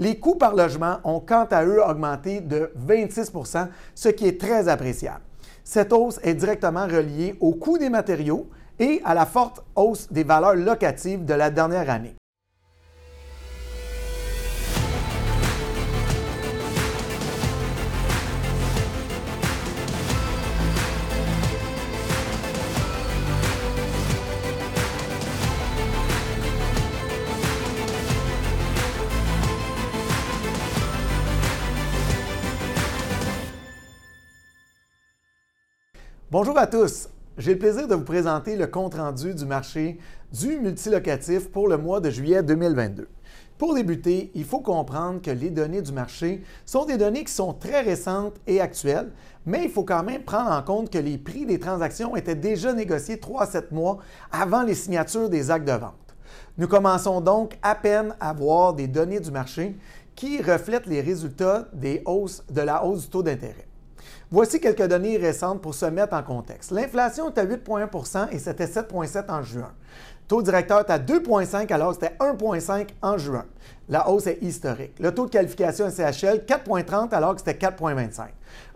[0.00, 4.66] Les coûts par logement ont quant à eux augmenté de 26% ce qui est très
[4.66, 5.20] appréciable.
[5.62, 10.24] Cette hausse est directement reliée au coût des matériaux et à la forte hausse des
[10.24, 12.14] valeurs locatives de la dernière année.
[36.32, 37.08] Bonjour à tous.
[37.38, 39.98] J'ai le plaisir de vous présenter le compte-rendu du marché
[40.32, 43.08] du multilocatif pour le mois de juillet 2022.
[43.58, 47.52] Pour débuter, il faut comprendre que les données du marché sont des données qui sont
[47.52, 49.10] très récentes et actuelles,
[49.44, 52.74] mais il faut quand même prendre en compte que les prix des transactions étaient déjà
[52.74, 53.98] négociés 3 à 7 mois
[54.30, 56.14] avant les signatures des actes de vente.
[56.58, 59.76] Nous commençons donc à peine à voir des données du marché
[60.14, 63.66] qui reflètent les résultats de la hausse du taux d'intérêt.
[64.30, 66.70] Voici quelques données récentes pour se mettre en contexte.
[66.70, 69.72] L'inflation est à 8,1% et c'était 7,7 en juin.
[70.30, 73.46] Taux directeur est à 2,5 alors que c'était 1,5 en juin.
[73.88, 74.92] La hausse est historique.
[75.00, 78.26] Le taux de qualification SCHL, 4,30 alors que c'était 4,25.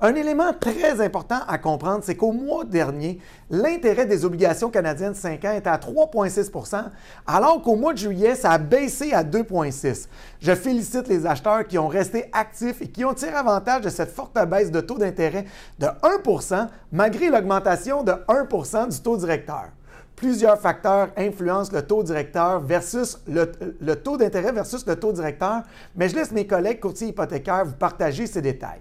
[0.01, 5.45] Un élément très important à comprendre, c'est qu'au mois dernier, l'intérêt des obligations canadiennes 5
[5.45, 6.87] ans était à 3,6%
[7.25, 10.09] alors qu'au mois de juillet, ça a baissé à 2,6
[10.41, 14.11] Je félicite les acheteurs qui ont resté actifs et qui ont tiré avantage de cette
[14.11, 15.45] forte baisse de taux d'intérêt
[15.79, 19.67] de 1% malgré l'augmentation de 1% du taux directeur
[20.17, 25.63] plusieurs facteurs influencent le taux directeur versus le, taux d'intérêt versus le taux directeur,
[25.97, 28.81] mais je laisse mes collègues courtiers hypothécaires vous partager ces détails.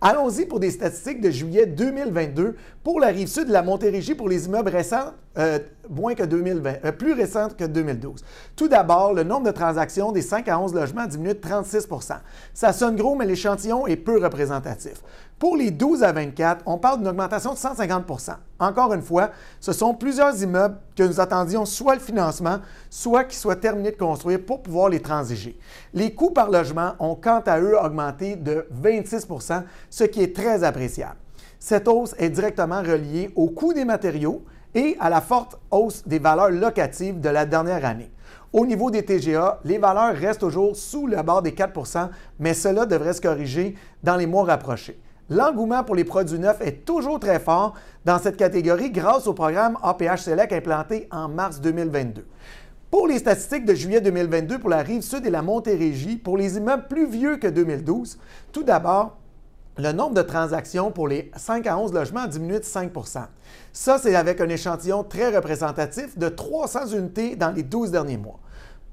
[0.00, 4.28] Allons-y pour des statistiques de juillet 2022 pour la rive sud de la Montérégie pour
[4.28, 8.22] les immeubles récents, euh, moins que 2020, euh, plus récents que 2012.
[8.54, 12.16] Tout d'abord, le nombre de transactions des 5 à 11 logements a diminué de 36%
[12.52, 15.02] Ça sonne gros, mais l'échantillon est peu représentatif.
[15.38, 19.72] Pour les 12 à 24, on parle d'une augmentation de 150% Encore une fois, ce
[19.72, 24.40] sont plusieurs immeubles que nous attendions soit le financement, soit qu'ils soient terminés de construire
[24.44, 25.58] pour pouvoir les transiger.
[25.92, 29.26] Les coûts par logement ont quant à eux augmenté de 26
[29.90, 31.16] ce qui est très appréciable.
[31.58, 34.44] Cette hausse est directement reliée au coût des matériaux
[34.74, 38.10] et à la forte hausse des valeurs locatives de la dernière année.
[38.52, 42.86] Au niveau des TGA, les valeurs restent toujours sous le bord des 4% mais cela
[42.86, 45.00] devrait se corriger dans les mois rapprochés.
[45.30, 49.78] L'engouement pour les produits neufs est toujours très fort dans cette catégorie grâce au programme
[49.82, 52.26] APH Select implanté en mars 2022.
[52.90, 56.58] Pour les statistiques de juillet 2022 pour la rive sud et la Montérégie, pour les
[56.58, 58.18] immeubles plus vieux que 2012,
[58.52, 59.16] tout d'abord,
[59.76, 63.26] le nombre de transactions pour les 5 à 11 logements a diminué de 5%
[63.72, 68.38] Ça, c'est avec un échantillon très représentatif de 300 unités dans les 12 derniers mois.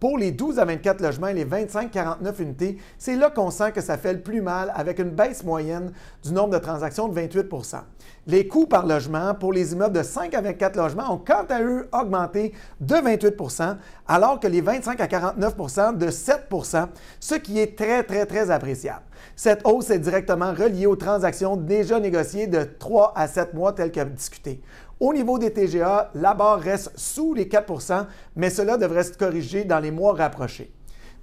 [0.02, 3.82] Pour les 12 à 24 logements et les 25-49 unités, c'est là qu'on sent que
[3.82, 5.92] ça fait le plus mal avec une baisse moyenne
[6.24, 7.82] du nombre de transactions de 28%
[8.26, 11.62] Les coûts par logement pour les immeubles de 5 à 24 logements ont quant à
[11.62, 16.88] eux augmenté de 28% alors que les 25 à 49% de 7%
[17.20, 19.04] ce qui est très, très, très appréciable.
[19.36, 23.92] Cette hausse est directement reliée aux transactions déjà négociées de 3 à 7 mois telles
[23.92, 24.62] que discutées.
[25.02, 29.64] Au niveau des TGA, la barre reste sous les 4% mais cela devrait se corriger
[29.64, 30.72] dans les mois rapprochés.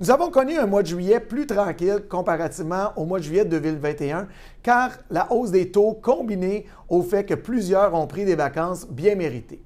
[0.00, 4.26] Nous avons connu un mois de juillet plus tranquille comparativement au mois de juillet 2021,
[4.64, 9.14] car la hausse des taux combinée au fait que plusieurs ont pris des vacances bien
[9.14, 9.62] méritées.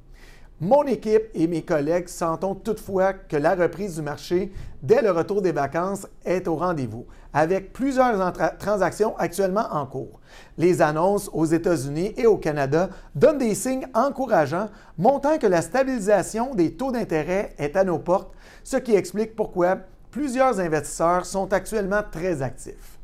[0.64, 5.42] Mon équipe et mes collègues sentons toutefois que la reprise du marché dès le retour
[5.42, 10.20] des vacances est au rendez-vous, avec plusieurs transactions actuellement en cours.
[10.58, 14.68] Les annonces aux États-Unis et au Canada donnent des signes encourageants,
[14.98, 19.78] montrant que la stabilisation des taux d'intérêt est à nos portes, ce qui explique pourquoi
[20.12, 23.00] plusieurs investisseurs sont actuellement très actifs.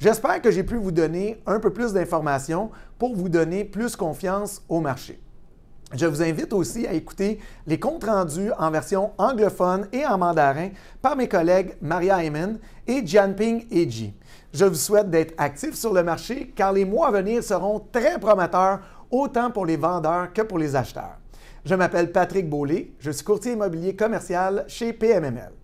[0.00, 4.60] J'espère que j'ai pu vous donner un peu plus d'informations pour vous donner plus confiance
[4.68, 5.20] au marché.
[5.92, 10.68] Je vous invite aussi à écouter les comptes rendus en version anglophone et en mandarin
[11.02, 14.14] par mes collègues Maria Heyman et Jianping Eji.
[14.52, 18.20] Je vous souhaite d'être actifs sur le marché car les mois à venir seront très
[18.20, 21.18] prometteurs autant pour les vendeurs que pour les acheteurs.
[21.64, 25.59] Je m'appelle Patrick Beaulé, je suis courtier immobilier commercial chez PMML.